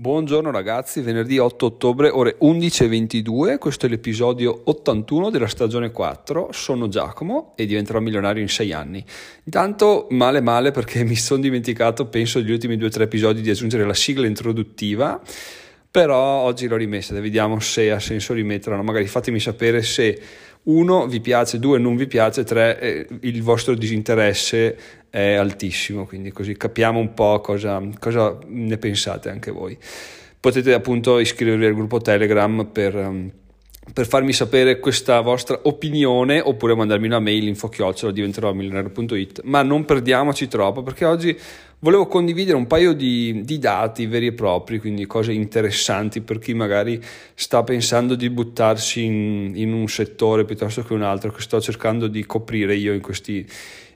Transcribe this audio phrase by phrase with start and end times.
[0.00, 6.86] Buongiorno ragazzi, venerdì 8 ottobre ore 11.22, questo è l'episodio 81 della stagione 4, sono
[6.86, 9.04] Giacomo e diventerò milionario in 6 anni.
[9.42, 13.92] Intanto male male perché mi sono dimenticato, penso, negli ultimi 2-3 episodi di aggiungere la
[13.92, 15.20] sigla introduttiva,
[15.90, 20.20] però oggi l'ho rimessa, vediamo se ha senso rimetterla, magari fatemi sapere se
[20.68, 24.78] uno vi piace, due non vi piace, tre eh, il vostro disinteresse
[25.10, 29.76] è altissimo, quindi così capiamo un po' cosa, cosa ne pensate anche voi.
[30.40, 33.30] Potete appunto iscrivervi al gruppo Telegram per, um,
[33.92, 39.62] per farmi sapere questa vostra opinione oppure mandarmi una mail info chiocciola diventerò milionario.it ma
[39.62, 41.36] non perdiamoci troppo perché oggi
[41.80, 46.54] volevo condividere un paio di, di, dati veri e propri, quindi cose interessanti per chi
[46.54, 47.00] magari
[47.34, 52.08] sta pensando di buttarsi in, in un settore piuttosto che un altro che sto cercando
[52.08, 53.46] di coprire io in questi,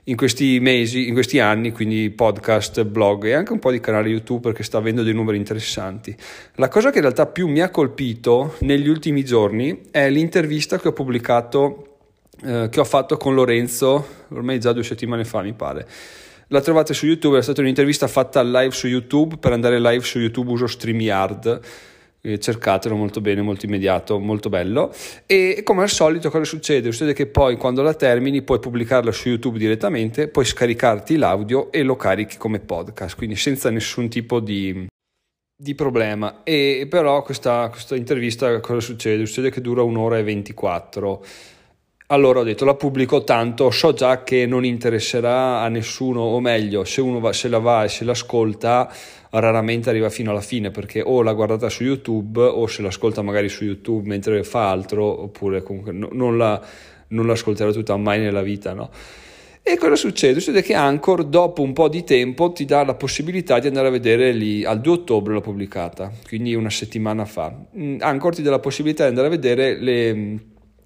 [0.05, 4.09] in questi mesi, in questi anni, quindi podcast, blog e anche un po' di canale
[4.09, 6.15] YouTube perché sta avendo dei numeri interessanti.
[6.55, 10.89] La cosa che in realtà più mi ha colpito negli ultimi giorni è l'intervista che
[10.89, 11.99] ho pubblicato,
[12.43, 15.87] eh, che ho fatto con Lorenzo, ormai già due settimane fa mi pare.
[16.47, 20.19] La trovate su YouTube, è stata un'intervista fatta live su YouTube, per andare live su
[20.19, 21.61] YouTube uso StreamYard
[22.39, 24.93] cercatelo molto bene, molto immediato, molto bello.
[25.25, 26.89] E come al solito, cosa succede?
[26.91, 31.83] Succede che poi quando la termini puoi pubblicarla su YouTube direttamente, puoi scaricarti l'audio e
[31.83, 34.87] lo carichi come podcast, quindi senza nessun tipo di,
[35.53, 36.43] di problema.
[36.43, 39.25] E però questa, questa intervista cosa succede?
[39.25, 41.25] Succede che dura un'ora e 24.
[42.07, 46.85] Allora ho detto la pubblico tanto, so già che non interesserà a nessuno, o meglio,
[46.85, 48.89] se uno va, se la va e se l'ascolta,
[49.39, 53.49] raramente arriva fino alla fine perché o l'ha guardata su YouTube o se l'ascolta magari
[53.49, 56.61] su YouTube mentre fa altro, oppure comunque no, non, la,
[57.09, 58.89] non l'ascolterà tutta mai nella vita, no?
[59.65, 60.41] E cosa succede?
[60.41, 63.91] Succede che Anchor dopo un po' di tempo ti dà la possibilità di andare a
[63.91, 67.55] vedere lì, al 2 ottobre l'ho pubblicata, quindi una settimana fa.
[67.77, 70.39] Mm, Anchor ti dà la possibilità di andare a vedere le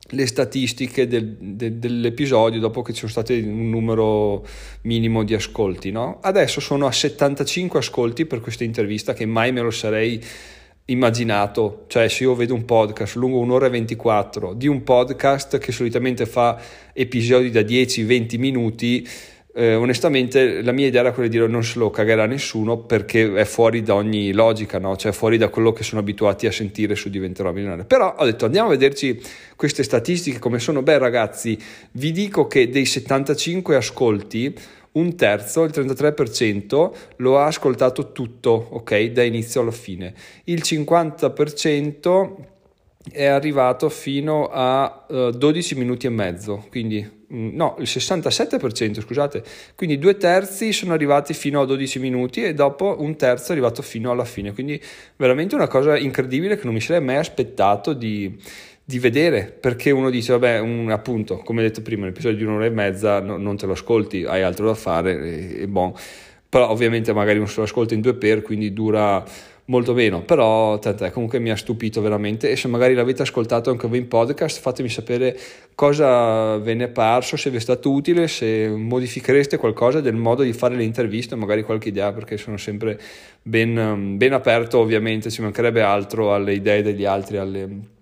[0.10, 4.46] le statistiche del, de, dell'episodio dopo che ci sono stati un numero
[4.82, 5.92] minimo di ascolti.
[5.92, 6.20] No?
[6.22, 10.22] Adesso sono a 75 ascolti per questa intervista che mai me lo sarei
[10.90, 15.74] immaginato, cioè se io vedo un podcast lungo un'ora e 24 di un podcast che
[15.74, 16.62] solitamente fa
[16.94, 19.08] episodi da 10-20 minuti,
[19.58, 23.34] eh, onestamente la mia idea era quella di dire non se lo cagherà nessuno perché
[23.34, 24.96] è fuori da ogni logica, no?
[24.96, 27.86] cioè fuori da quello che sono abituati a sentire su Diventerò Milionario.
[27.86, 29.20] Però ho detto andiamo a vederci
[29.56, 30.84] queste statistiche come sono.
[30.84, 31.58] Beh ragazzi,
[31.94, 34.56] vi dico che dei 75 ascolti
[34.92, 40.14] un terzo, il 33%, lo ha ascoltato tutto, ok, da inizio alla fine.
[40.44, 42.36] Il 50%
[43.12, 49.44] è arrivato fino a uh, eh, 12 minuti e mezzo, quindi no, il 67%, scusate,
[49.76, 53.82] quindi due terzi sono arrivati fino a 12 minuti e dopo un terzo è arrivato
[53.82, 54.82] fino alla fine, quindi
[55.16, 58.38] veramente una cosa incredibile che non mi sarei mai aspettato di,
[58.84, 62.66] di vedere, perché uno dice, vabbè, un, appunto, come detto prima, un episodio di un'ora
[62.66, 65.94] e mezza no, non te lo ascolti, hai altro da fare e, e bon,
[66.48, 69.24] però ovviamente magari non se lo ascolta in due per, quindi dura
[69.68, 72.50] molto meno, però tant'è, comunque mi ha stupito veramente.
[72.50, 75.38] E se magari l'avete ascoltato anche voi in podcast fatemi sapere
[75.76, 80.44] cosa ve ne è parso, se vi è stato utile, se modifichereste qualcosa del modo
[80.44, 83.00] di fare le interviste, magari qualche idea perché sono sempre
[83.42, 87.96] ben, ben aperto ovviamente, ci mancherebbe altro alle idee degli altri, alle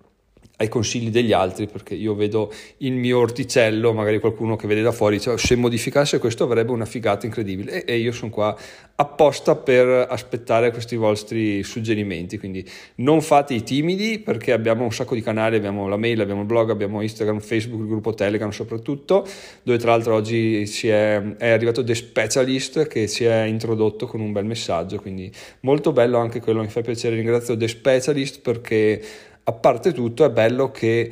[0.58, 4.92] ai consigli degli altri perché io vedo il mio orticello, magari qualcuno che vede da
[4.92, 7.84] fuori, dice, se modificasse questo avrebbe una figata incredibile.
[7.84, 8.56] E, e io sono qua
[8.98, 15.16] apposta per aspettare questi vostri suggerimenti, quindi non fate i timidi perché abbiamo un sacco
[15.16, 19.28] di canali, abbiamo la mail, abbiamo il blog, abbiamo Instagram, Facebook, il gruppo Telegram soprattutto,
[19.64, 24.32] dove tra l'altro oggi è, è arrivato The Specialist che si è introdotto con un
[24.32, 25.30] bel messaggio, quindi
[25.62, 29.02] molto bello anche quello, mi fa piacere, ringrazio The Specialist perché
[29.48, 31.12] a parte tutto è bello che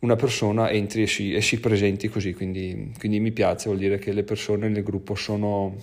[0.00, 3.98] una persona entri e si, e si presenti così, quindi, quindi, mi piace, vuol dire
[3.98, 5.76] che le persone nel gruppo sono,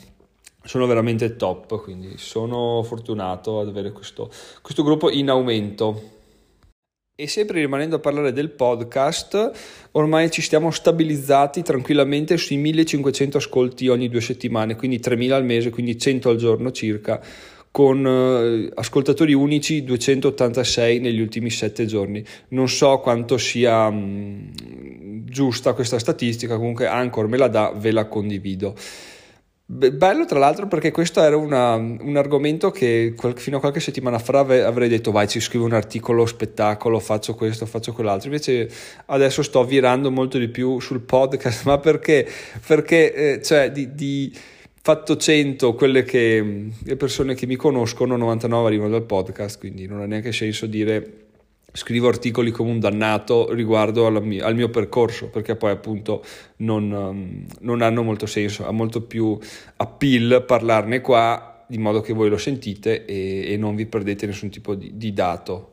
[0.64, 6.20] sono veramente top, quindi sono fortunato ad avere questo, questo gruppo in aumento.
[7.14, 9.52] E sempre rimanendo a parlare del podcast,
[9.92, 15.70] ormai ci stiamo stabilizzati tranquillamente sui 1500 ascolti ogni due settimane, quindi 3000 al mese,
[15.72, 17.22] quindi 100 al giorno circa
[17.72, 22.24] con eh, ascoltatori unici 286 negli ultimi 7 giorni.
[22.50, 28.06] Non so quanto sia mm, giusta questa statistica, comunque Anchor me la dà, ve la
[28.08, 28.76] condivido.
[29.66, 34.40] bello tra l'altro perché questo era una, un argomento che fino a qualche settimana fa
[34.40, 38.70] avrei detto vai ci scrivo un articolo spettacolo, faccio questo, faccio quell'altro, invece
[39.06, 42.28] adesso sto virando molto di più sul podcast, ma perché?
[42.68, 44.34] Perché eh, cioè di, di
[44.84, 50.02] fatto 100 quelle che le persone che mi conoscono, 99 arrivano dal podcast, quindi non
[50.02, 51.30] ha neanche senso dire
[51.74, 56.24] scrivo articoli come un dannato riguardo mia, al mio percorso, perché poi appunto
[56.58, 59.38] non, um, non, hanno molto senso, ha molto più
[59.78, 64.50] appeal parlarne qua, di modo che voi lo sentite e, e non vi perdete nessun
[64.50, 65.68] tipo di, di dato.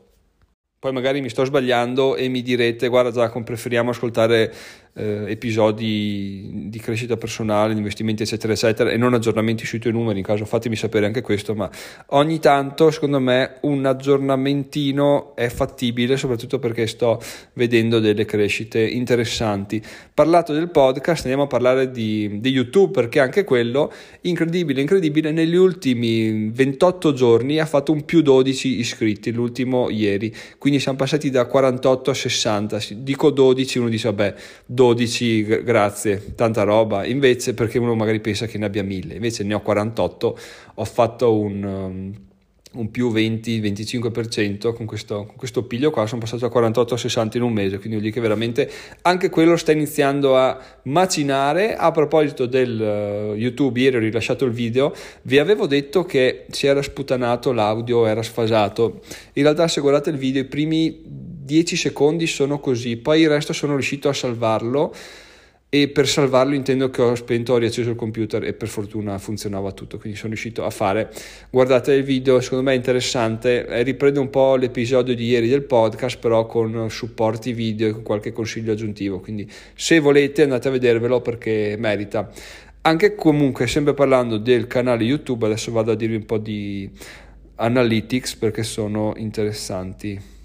[0.79, 4.53] Poi magari mi sto sbagliando e mi direte, guarda Giacomo, preferiamo ascoltare
[4.93, 10.19] eh, episodi di crescita personale, di investimenti eccetera eccetera e non aggiornamenti sui tuoi numeri,
[10.19, 11.69] in caso fatemi sapere anche questo, ma
[12.07, 17.21] ogni tanto secondo me un aggiornamentino è fattibile, soprattutto perché sto
[17.53, 19.81] vedendo delle crescite interessanti.
[20.13, 23.91] Parlato del podcast, andiamo a parlare di, di YouTube perché anche quello,
[24.21, 30.79] incredibile, incredibile, negli ultimi 28 giorni ha fatto un più 12 iscritti, l'ultimo ieri, quindi
[30.79, 34.88] siamo passati da 48 a 60, dico 12, uno dice vabbè 12,
[35.63, 37.05] grazie, tanta roba.
[37.05, 40.37] Invece, perché uno magari pensa che ne abbia 1000, invece ne ho 48,
[40.75, 42.13] ho fatto un, um,
[42.71, 47.37] un più 20-25% con questo, con questo piglio qua, sono passato da 48 a 60
[47.37, 48.69] in un mese, quindi vuol dire che veramente
[49.01, 51.75] anche quello sta iniziando a macinare.
[51.75, 54.93] A proposito del uh, YouTube, ieri ho rilasciato il video,
[55.23, 59.01] vi avevo detto che si era sputanato l'audio, era sfasato.
[59.33, 63.53] In realtà se guardate il video, i primi 10 secondi sono così, poi il resto
[63.53, 64.93] sono riuscito a salvarlo
[65.67, 69.71] e per salvarlo intendo che ho spento, ho riacceso il computer e per fortuna funzionava
[69.71, 71.11] tutto, quindi sono riuscito a fare.
[71.49, 75.63] Guardate il video, secondo me è interessante, eh, riprende un po' l'episodio di ieri del
[75.63, 80.71] podcast, però con supporti video e con qualche consiglio aggiuntivo, quindi se volete andate a
[80.71, 82.29] vedervelo perché merita.
[82.81, 86.87] Anche comunque, sempre parlando del canale YouTube, adesso vado a dirvi un po' di
[87.55, 90.37] analytics perché sono interessanti.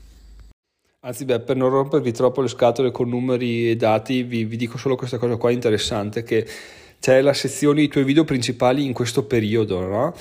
[1.07, 4.79] Anzi, beh, per non rompervi troppo le scatole con numeri e dati, vi, vi dico
[4.79, 6.47] solo questa cosa qua interessante, che
[6.99, 10.15] c'è la sezione i tuoi video principali in questo periodo, no?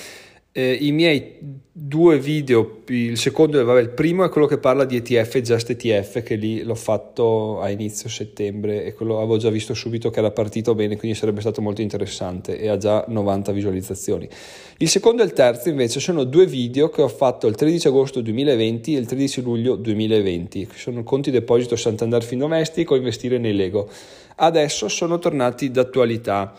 [0.55, 1.37] Eh, I miei
[1.71, 6.21] due video, il secondo, vabbè, il primo è quello che parla di ETF, Just ETF,
[6.21, 10.29] che lì l'ho fatto a inizio settembre e quello avevo già visto subito che era
[10.29, 14.29] partito bene, quindi sarebbe stato molto interessante e ha già 90 visualizzazioni.
[14.77, 18.21] Il secondo e il terzo invece sono due video che ho fatto il 13 agosto
[18.21, 23.89] 2020 e il 13 luglio 2020, che sono conti deposito Santander Findomestico, investire nei Lego.
[24.35, 26.53] Adesso sono tornati d'attualità.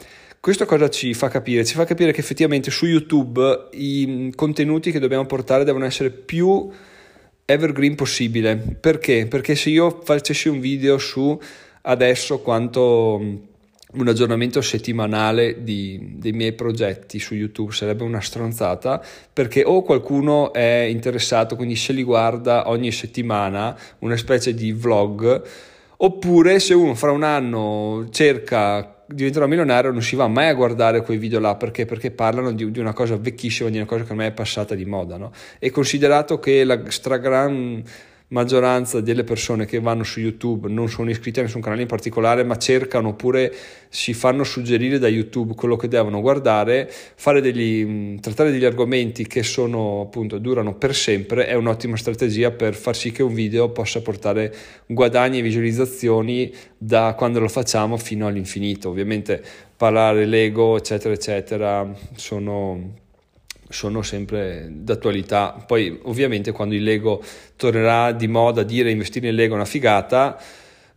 [0.45, 1.65] Questo cosa ci fa capire?
[1.65, 6.69] Ci fa capire che effettivamente su YouTube i contenuti che dobbiamo portare devono essere più
[7.47, 8.55] evergreen possibile.
[8.79, 9.27] Perché?
[9.27, 11.41] Perché se io facessi un video su
[11.81, 19.03] adesso quanto un aggiornamento settimanale di, dei miei progetti su YouTube sarebbe una stronzata
[19.33, 25.43] perché o qualcuno è interessato, quindi se li guarda ogni settimana, una specie di vlog,
[25.97, 31.03] oppure se uno fra un anno cerca diventerò milionario non si va mai a guardare
[31.03, 34.11] quei video là perché, perché parlano di, di, una cosa vecchissima, di una cosa che
[34.11, 35.17] ormai è passata di moda.
[35.17, 35.33] No?
[35.59, 37.83] E considerato che la stragrande
[38.35, 42.43] maggioranza delle persone che vanno su YouTube non sono iscritte a nessun canale in particolare,
[42.43, 43.55] ma cercano oppure
[43.89, 46.91] si fanno suggerire da YouTube quello che devono guardare,
[47.41, 52.97] degli, trattare degli argomenti che sono appunto durano per sempre è un'ottima strategia per far
[52.97, 54.53] sì che un video possa portare
[54.87, 58.89] guadagni e visualizzazioni da quando lo facciamo fino all'infinito.
[58.89, 59.43] Ovviamente
[59.77, 63.03] parlare Lego, eccetera, eccetera, sono
[63.75, 65.63] sono sempre d'attualità.
[65.67, 67.23] Poi ovviamente quando il Lego
[67.57, 70.41] tornerà di moda a dire investire in Lego è una figata,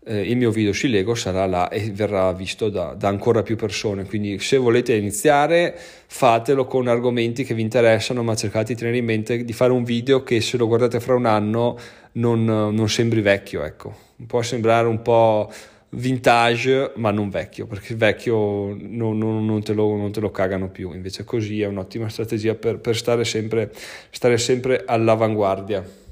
[0.05, 3.55] eh, il mio video sui Lego sarà là e verrà visto da, da, ancora più
[3.55, 4.05] persone.
[4.05, 9.05] Quindi se volete iniziare fatelo con argomenti che vi interessano, ma cercate di tenere in
[9.05, 11.77] mente di fare un video che se lo guardate fra un anno
[12.13, 13.63] non, non sembri vecchio.
[13.63, 14.05] Ecco.
[14.25, 15.51] Può sembrare un po'
[15.89, 20.31] vintage ma non vecchio perché il vecchio non, non, non, te lo, non, te lo,
[20.31, 20.93] cagano più.
[20.93, 23.71] Invece così è un'ottima strategia per, per stare, sempre,
[24.09, 26.05] stare sempre all'avanguardia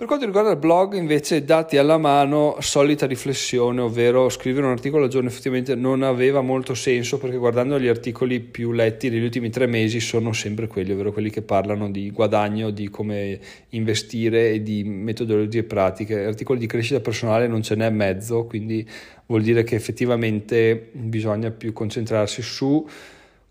[0.00, 5.04] per quanto riguarda il blog, invece, dati alla mano, solita riflessione, ovvero scrivere un articolo
[5.04, 9.50] al giorno effettivamente non aveva molto senso perché guardando gli articoli più letti negli ultimi
[9.50, 13.38] tre mesi sono sempre quelli, ovvero quelli che parlano di guadagno, di come
[13.68, 16.24] investire e di metodologie pratiche.
[16.24, 18.88] Articoli di crescita personale non ce n'è mezzo, quindi
[19.26, 22.88] vuol dire che effettivamente bisogna più concentrarsi su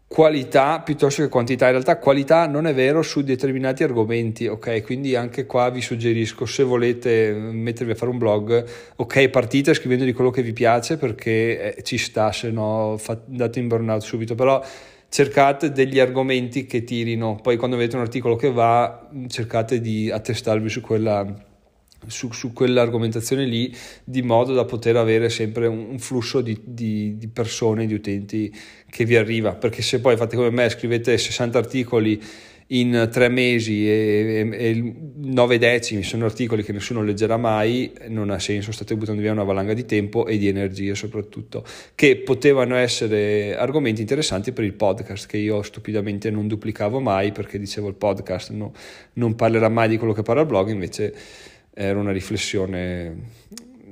[0.09, 1.65] qualità piuttosto che quantità.
[1.65, 4.81] In realtà qualità non è vero su determinati argomenti, ok?
[4.81, 10.05] Quindi anche qua vi suggerisco se volete mettervi a fare un blog, ok, partite scrivendo
[10.05, 14.33] di quello che vi piace perché eh, ci sta, se no andate in burnout subito,
[14.33, 14.59] però
[15.09, 20.69] cercate degli argomenti che tirino, poi quando vedete un articolo che va cercate di attestarvi
[20.69, 21.47] su quella
[22.07, 27.17] su, su, quell'argomentazione lì, di modo da poter avere sempre un, un flusso di, di,
[27.17, 28.53] di, persone, di utenti
[28.89, 29.55] che vi arriva.
[29.55, 32.21] Perché se poi fate come me, scrivete 60 articoli
[32.71, 38.29] in tre mesi e, e, e nove decimi sono articoli che nessuno leggerà mai, non
[38.29, 41.65] ha senso, state buttando via una valanga di tempo e di energie soprattutto,
[41.95, 47.57] che potevano essere argomenti interessanti per il podcast, che io stupidamente non duplicavo mai perché
[47.57, 48.73] dicevo il podcast no,
[49.13, 51.13] non parlerà mai di quello che parla il blog, invece
[51.79, 53.47] era una riflessione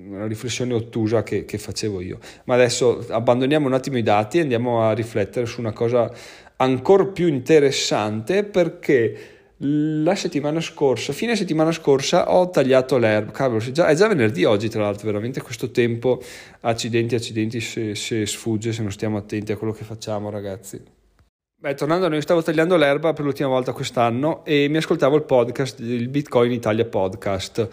[0.10, 2.20] una riflessione ottusa che, che, facevo io.
[2.46, 6.10] Ma adesso abbandoniamo un attimo i dati e andiamo a riflettere su una cosa
[6.58, 13.32] ancora più interessante perché la settimana scorsa, fine settimana scorsa, ho tagliato l'erba.
[13.32, 16.22] Cavolo, già, è già venerdì oggi, tra l'altro, veramente questo tempo,
[16.62, 20.96] accidenti, accidenti, se, se sfugge, se non stiamo attenti a quello che facciamo, ragazzi.
[21.60, 25.24] Beh, tornando a noi, stavo tagliando l'erba per l'ultima volta quest'anno e mi ascoltavo il
[25.24, 27.70] podcast, il Bitcoin Italia podcast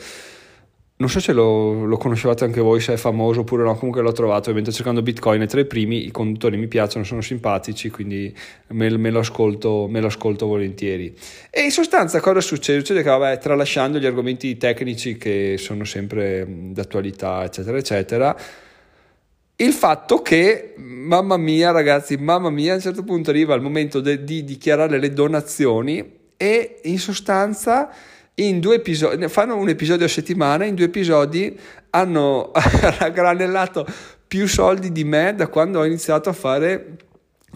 [0.96, 4.12] non so se lo, lo, conoscevate anche voi, se è famoso oppure no, comunque l'ho
[4.12, 8.34] trovato ovviamente cercando Bitcoin è tra i primi, i conduttori mi piacciono, sono simpatici, quindi
[8.68, 11.12] me, me, lo, ascolto, me lo, ascolto, volentieri.
[11.50, 12.78] E in sostanza cosa succede?
[12.78, 18.36] Succede che vabbè, tralasciando gli argomenti tecnici che sono sempre d'attualità, eccetera, eccetera,
[19.56, 24.00] il fatto che, mamma mia ragazzi, mamma mia, a un certo punto arriva il momento
[24.00, 27.90] de, di dichiarare le donazioni e in sostanza
[28.36, 31.56] in due episodi, fanno un episodio a settimana, in due episodi
[31.90, 32.50] hanno
[32.98, 33.86] raggranellato
[34.26, 36.96] più soldi di me da quando ho iniziato a fare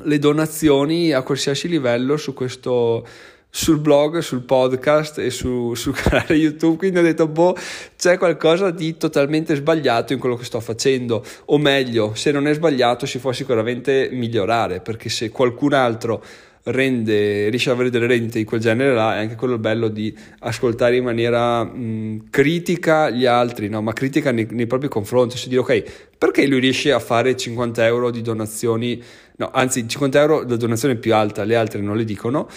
[0.02, 3.04] le donazioni a qualsiasi livello su questo
[3.50, 7.56] sul blog, sul podcast e su, sul canale YouTube, quindi ho detto, boh,
[7.96, 12.54] c'è qualcosa di totalmente sbagliato in quello che sto facendo, o meglio, se non è
[12.54, 16.22] sbagliato si può sicuramente migliorare, perché se qualcun altro
[16.70, 20.16] rende, riesce ad avere delle rendite di quel genere là, è anche quello bello di
[20.40, 23.82] ascoltare in maniera mh, critica gli altri, no?
[23.82, 27.84] ma critica nei, nei propri confronti, cioè dire ok, perché lui riesce a fare 50
[27.86, 29.02] euro di donazioni,
[29.36, 32.48] no, anzi 50 euro la donazione più alta, le altre non le dicono,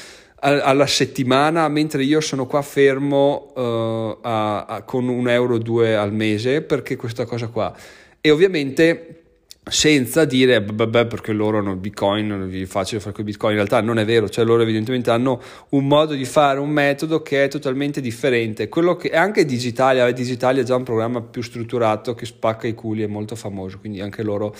[0.43, 5.95] alla settimana, mentre io sono qua fermo uh, a, a, con un euro o due
[5.95, 7.75] al mese, perché questa cosa qua.
[8.19, 9.21] E ovviamente
[9.63, 13.99] senza dire beh, perché loro hanno bitcoin, è facile fare con bitcoin, in realtà non
[13.99, 18.01] è vero, cioè loro evidentemente hanno un modo di fare, un metodo che è totalmente
[18.01, 22.65] differente, quello che è anche Digitalia, Digitalia è già un programma più strutturato che spacca
[22.65, 24.55] i culi, è molto famoso, quindi anche loro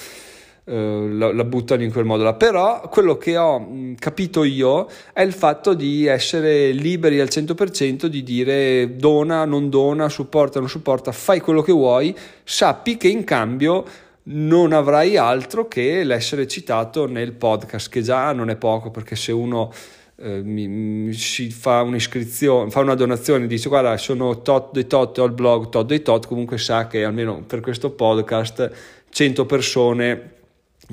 [0.63, 5.33] la, la, buttano in quel modo là, però quello che ho capito io è il
[5.33, 11.39] fatto di essere liberi al 100% di dire dona, non dona, supporta, non supporta, fai
[11.39, 13.83] quello che vuoi, sappi che in cambio
[14.23, 19.31] non avrai altro che l'essere citato nel podcast, che già non è poco, perché se
[19.31, 19.73] uno
[20.17, 25.17] eh, mi, mi, si fa un'iscrizione, fa una donazione dice guarda sono tot dei tot,
[25.17, 28.71] ho il blog tot dei tot, comunque sa che almeno per questo podcast
[29.09, 30.39] 100 persone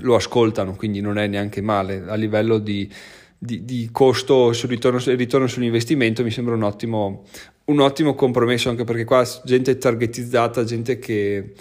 [0.01, 2.05] lo ascoltano, quindi non è neanche male.
[2.07, 2.91] A livello di,
[3.39, 7.25] di, di costo sul ritorno, ritorno sull'investimento mi sembra un ottimo,
[7.65, 11.53] un ottimo compromesso anche perché qua gente targetizzata, gente che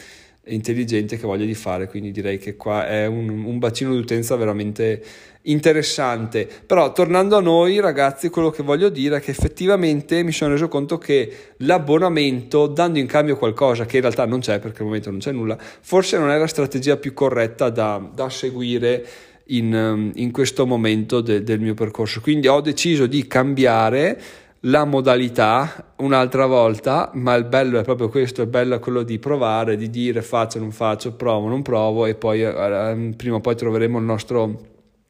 [0.48, 4.36] intelligente che voglia di fare, quindi direi che qua è un, un bacino di utenza
[4.36, 5.04] veramente
[5.52, 6.48] interessante.
[6.66, 10.68] Però tornando a noi ragazzi, quello che voglio dire è che effettivamente mi sono reso
[10.68, 15.10] conto che l'abbonamento, dando in cambio qualcosa che in realtà non c'è perché al momento
[15.10, 19.06] non c'è nulla, forse non è la strategia più corretta da, da seguire
[19.48, 22.22] in, in, questo momento de, del mio percorso.
[22.22, 24.20] Quindi ho deciso di cambiare
[24.62, 29.20] la modalità un'altra volta, ma il bello è proprio questo, il bello è quello di
[29.20, 33.56] provare, di dire faccio, non faccio, provo, non provo e poi eh, prima o poi
[33.56, 34.60] troveremo il nostro,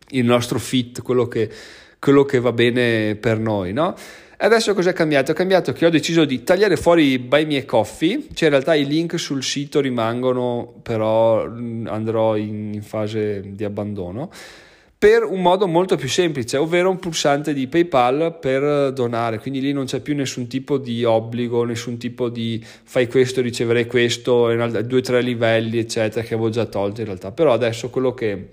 [0.09, 1.49] il nostro fit, quello che,
[1.99, 3.95] quello che va bene per noi, no?
[4.39, 5.31] Adesso cosa è cambiato?
[5.31, 8.85] È cambiato che ho deciso di tagliare fuori Buy Me Coffee, cioè in realtà i
[8.85, 14.29] link sul sito rimangono, però andrò in, in fase di abbandono
[14.99, 19.71] per un modo molto più semplice, ovvero un pulsante di PayPal per donare, quindi lì
[19.71, 24.47] non c'è più nessun tipo di obbligo, nessun tipo di fai questo, riceverai questo,
[24.81, 27.31] due o tre livelli, eccetera, che avevo già tolto in realtà.
[27.31, 28.49] Però adesso quello che,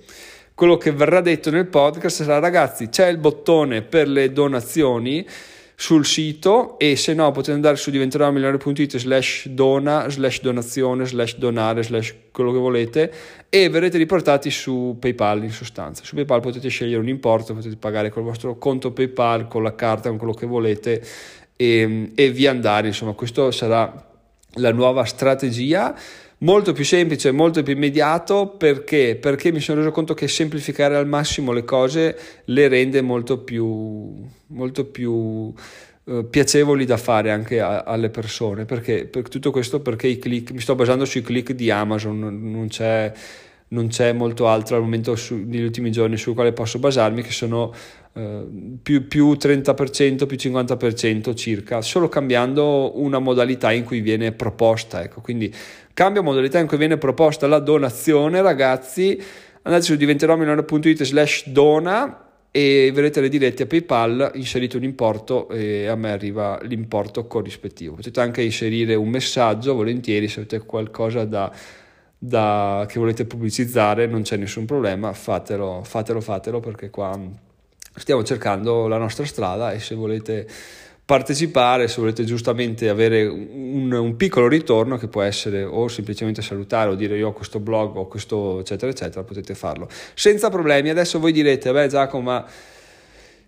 [0.54, 5.26] quello che verrà detto nel podcast sarà ragazzi, c'è il bottone per le donazioni,
[5.76, 11.82] sul sito e se no potete andare su diventeròmigliore.it slash dona slash donazione slash donare
[11.82, 13.12] slash quello che volete
[13.48, 16.04] e verrete riportati su PayPal in sostanza.
[16.04, 20.08] Su PayPal potete scegliere un importo, potete pagare col vostro conto PayPal, con la carta,
[20.08, 21.02] con quello che volete
[21.56, 22.86] e, e via andare.
[22.86, 24.12] Insomma, questa sarà
[24.54, 25.94] la nuova strategia
[26.38, 29.16] molto più semplice, molto più immediato perché?
[29.20, 34.14] Perché mi sono reso conto che semplificare al massimo le cose le rende molto più,
[34.48, 35.52] molto più
[36.06, 38.64] eh, piacevoli da fare anche a, alle persone.
[38.64, 39.06] Perché?
[39.06, 43.12] Per tutto questo perché i click, mi sto basando sui click di Amazon, non c'è,
[43.74, 47.32] non c'è molto altro al momento su, negli ultimi giorni sul quale posso basarmi, che
[47.32, 47.74] sono
[48.14, 48.46] eh,
[48.80, 55.02] più, più 30%, più 50% circa, solo cambiando una modalità in cui viene proposta.
[55.02, 55.20] Ecco.
[55.20, 55.52] Quindi
[55.92, 59.20] cambia modalità in cui viene proposta la donazione, ragazzi.
[59.62, 62.20] Andate su diventeromilano.it slash dona
[62.56, 67.96] e vedrete le dirette a PayPal, inserite un importo e a me arriva l'importo corrispettivo.
[67.96, 71.50] Potete anche inserire un messaggio volentieri se avete qualcosa da,
[72.26, 77.18] da, che volete pubblicizzare, non c'è nessun problema, fatelo, fatelo, fatelo perché qua
[77.96, 80.46] stiamo cercando la nostra strada e se volete
[81.04, 86.88] partecipare, se volete giustamente avere un, un, piccolo ritorno che può essere o semplicemente salutare
[86.88, 90.88] o dire io ho questo blog o questo eccetera eccetera, potete farlo senza problemi.
[90.88, 92.46] Adesso voi direte, beh Giacomo, ma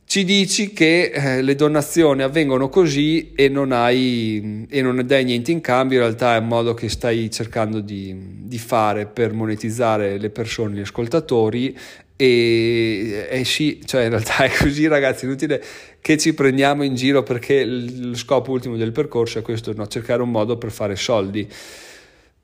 [0.06, 5.50] ci dici che eh, le donazioni avvengono così e non, hai, e non dai niente
[5.50, 10.16] in cambio, in realtà è un modo che stai cercando di, di fare per monetizzare
[10.18, 11.76] le persone, gli ascoltatori.
[12.14, 15.62] E, e, sì, cioè in realtà è così ragazzi, inutile
[16.00, 19.88] che ci prendiamo in giro perché lo scopo ultimo del percorso è questo, no?
[19.88, 21.46] cercare un modo per fare soldi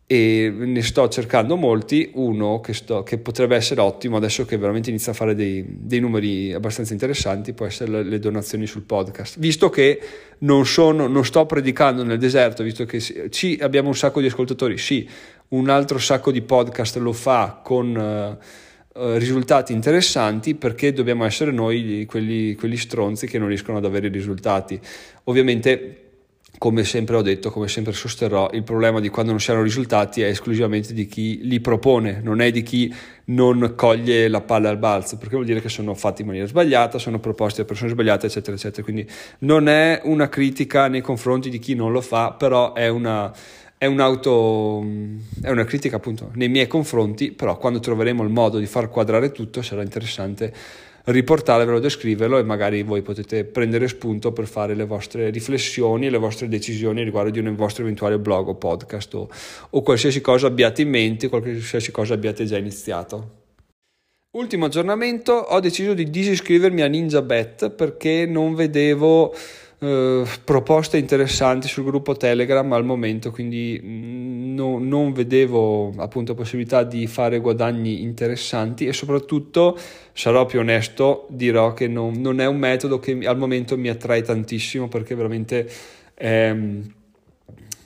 [0.07, 4.91] e ne sto cercando molti, uno che, sto, che, potrebbe essere ottimo adesso che veramente
[4.91, 9.71] inizia a fare dei, dei, numeri abbastanza interessanti, può essere le, donazioni sul podcast, visto
[9.71, 10.01] che
[10.39, 14.77] non, sono, non sto predicando nel deserto, visto che sì, abbiamo un sacco di ascoltatori,
[14.77, 15.09] sì,
[15.49, 18.39] un altro sacco di podcast lo fa con...
[18.39, 24.09] Uh, risultati interessanti perché dobbiamo essere noi quelli, quelli stronzi che non riescono ad avere
[24.09, 24.79] risultati.
[25.25, 26.12] Ovviamente
[26.59, 30.23] come sempre ho detto, come sempre sosterrò, il problema di quando non si hanno risultati
[30.23, 32.95] è esclusivamente di chi li propone, non è di chi
[33.27, 36.99] non coglie la palla al balzo, perché vuol dire che sono fatti in maniera sbagliata,
[36.99, 38.83] sono proposti da persone sbagliate, eccetera, eccetera.
[38.83, 39.09] Quindi
[39.41, 43.33] non è una critica nei confronti di chi non lo fa, però è una
[43.83, 44.87] è, un'auto,
[45.41, 49.33] è una critica appunto nei miei confronti, però quando troveremo il modo di far quadrare
[49.33, 50.55] tutto sarà interessante
[51.05, 56.19] riportarvelo, descriverlo e magari voi potete prendere spunto per fare le vostre riflessioni e le
[56.19, 59.29] vostre decisioni riguardo di un vostro eventuale blog o podcast o,
[59.71, 63.41] o qualsiasi cosa abbiate in mente, qualsiasi cosa abbiate già iniziato.
[64.33, 69.35] Ultimo aggiornamento, ho deciso di disiscrivermi a NinjaBet perché non vedevo
[69.83, 76.85] eh, proposte interessanti sul gruppo Telegram al momento, quindi mm, no, non vedevo appunto possibilità
[76.85, 79.77] di fare guadagni interessanti e soprattutto
[80.13, 84.23] sarò più onesto, dirò che non, non è un metodo che al momento mi attrae
[84.23, 85.69] tantissimo perché veramente...
[86.15, 87.01] Ehm,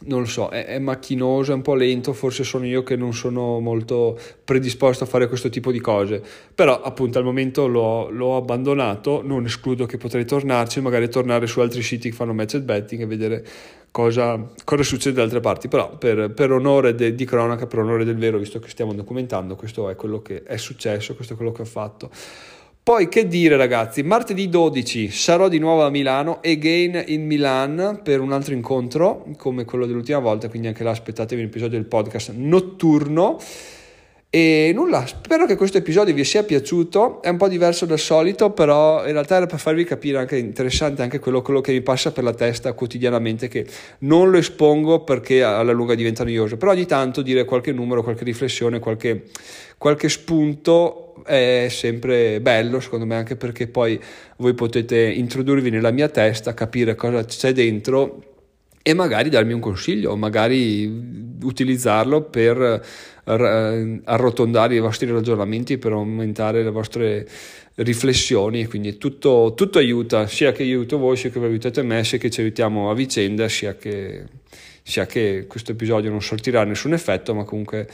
[0.07, 3.13] non lo so, è, è, macchinoso, è un po' lento, forse sono io che non
[3.13, 6.23] sono molto predisposto a fare questo tipo di cose,
[6.55, 11.61] però appunto al momento l'ho, l'ho abbandonato, non escludo che potrei tornarci, magari tornare su
[11.61, 13.47] altri siti che fanno match betting e vedere
[13.91, 18.05] cosa, cosa succede da altre parti, però per, per onore de, di cronaca, per onore
[18.05, 21.53] del vero, visto che stiamo documentando, questo è quello che è successo, questo è quello
[21.53, 22.11] che ho fatto.
[22.87, 28.21] Poi che dire ragazzi, martedì 12 sarò di nuovo a Milano, again in Milan per
[28.21, 32.31] un altro incontro come quello dell'ultima volta, quindi anche là aspettatevi un episodio del podcast
[32.37, 33.41] notturno.
[34.31, 38.51] E nulla, spero che questo episodio vi sia piaciuto, è un po' diverso dal solito,
[38.53, 42.13] però in realtà era per farvi capire anche interessante anche quello, quello che mi passa
[42.13, 43.67] per la testa quotidianamente, che
[44.01, 48.23] non lo espongo perché alla lunga diventa noioso, però ogni tanto dire qualche numero, qualche
[48.23, 49.25] riflessione, qualche,
[49.77, 54.01] qualche spunto è sempre bello, secondo me, anche perché poi
[54.37, 58.35] voi potete introdurvi nella mia testa, capire cosa c'è dentro
[58.83, 60.87] e magari darmi un consiglio, magari
[61.43, 62.85] utilizzarlo per
[63.25, 67.27] arrotondare i vostri ragionamenti, per aumentare le vostre
[67.75, 72.19] riflessioni, quindi tutto, tutto aiuta, sia che aiuto voi, sia che vi aiutate me, sia
[72.19, 74.25] che ci aiutiamo a vicenda, sia che,
[74.83, 77.89] sia che questo episodio non sortirà nessun effetto, ma comunque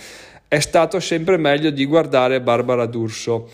[0.52, 3.48] è stato sempre meglio di guardare Barbara D'Urso.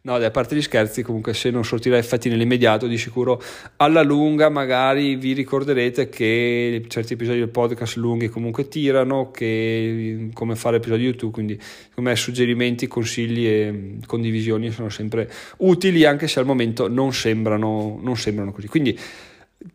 [0.00, 3.40] No, a parte gli scherzi, comunque se non sortirà effetti nell'immediato, di sicuro
[3.76, 10.56] alla lunga magari vi ricorderete che certi episodi del podcast lunghi comunque tirano, che come
[10.56, 11.60] fare episodi YouTube, quindi
[11.94, 18.16] come suggerimenti, consigli e condivisioni sono sempre utili anche se al momento non sembrano, non
[18.16, 18.66] sembrano così.
[18.66, 18.98] Quindi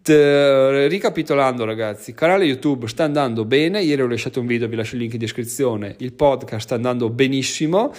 [0.01, 4.75] T- ricapitolando ragazzi, il canale YouTube sta andando bene, ieri ho lasciato un video, vi
[4.75, 7.93] lascio il link in descrizione, il podcast sta andando benissimo,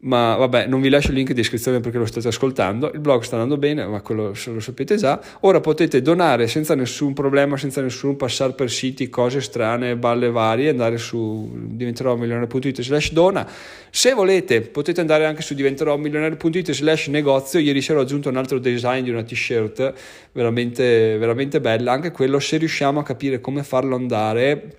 [0.00, 2.92] ma vabbè, non vi lascio il link in descrizione perché lo state ascoltando.
[2.92, 5.20] Il blog sta andando bene, ma quello lo sapete già.
[5.40, 10.68] Ora potete donare senza nessun problema, senza nessun passare per siti, cose strane, balle varie,
[10.70, 13.50] andare su diventerò milionario.it slash dona.
[13.90, 17.58] Se volete potete andare anche su diventerò milionario.it slash negozio.
[17.58, 19.94] Ieri sera ho aggiunto un altro design di una t-shirt
[20.30, 21.90] veramente, veramente bella.
[21.90, 24.76] Anche quello, se riusciamo a capire come farlo andare,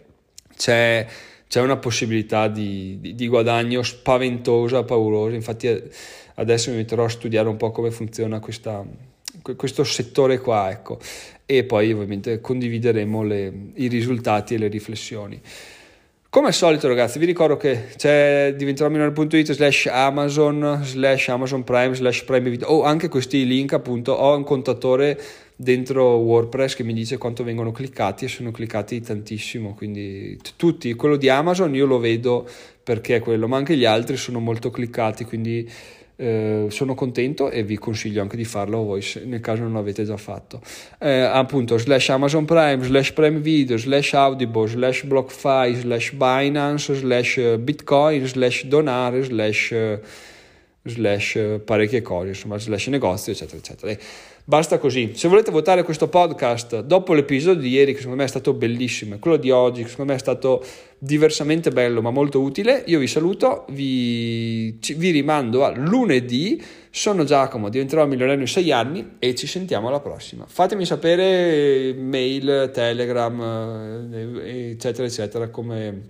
[0.55, 1.05] c'è
[1.49, 5.33] c'è una possibilità di, di, di, guadagno spaventosa, paurosa.
[5.33, 5.81] Infatti
[6.35, 8.85] adesso mi metterò a studiare un po' come funziona questa,
[9.55, 10.99] questo settore qua, ecco.
[11.47, 15.41] E poi ovviamente condivideremo le, i risultati e le riflessioni.
[16.29, 22.23] Come al solito ragazzi vi ricordo che c'è diventeromilionario.it slash Amazon slash Amazon Prime slash
[22.25, 25.19] Prime Video o oh, anche questi link appunto ho un contatore
[25.61, 30.93] dentro WordPress che mi dice quanto vengono cliccati e sono cliccati tantissimo quindi t- tutti.
[30.93, 32.47] Quello di Amazon io lo vedo
[32.81, 35.69] perché è quello ma anche gli altri sono molto cliccati quindi
[36.15, 40.15] eh, sono contento e vi consiglio anche di farlo voi nel caso non l'avete già
[40.15, 40.61] fatto.
[40.97, 47.37] Eh, appunto slash Amazon Prime slash Prime Video slash Audible slash BlockFi slash Binance slash
[47.59, 49.75] Bitcoin slash donare slash
[50.85, 53.97] slash parecchie cose insomma slash negozio eccetera eccetera
[54.49, 55.11] Basta così.
[55.13, 59.13] Se volete votare questo podcast dopo l'episodio di ieri, che secondo me è stato bellissimo,
[59.13, 60.65] e quello di oggi, che secondo me è stato
[60.97, 66.59] diversamente bello ma molto utile, io vi saluto, vi, vi rimando a lunedì.
[66.89, 70.45] Sono Giacomo, diventerò milionario in sei anni e ci sentiamo alla prossima.
[70.47, 76.05] Fatemi sapere mail, telegram, eh, eccetera, eccetera, come,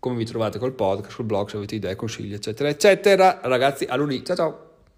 [0.00, 3.38] come vi trovate col podcast, sul blog, se avete idee, consigli, eccetera, eccetera.
[3.44, 4.24] Ragazzi, a lunedì.
[4.24, 4.69] Ciao ciao!